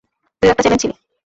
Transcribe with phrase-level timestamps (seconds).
[0.43, 0.95] তুইও একটা চ্যালেঞ্জ ছিলি।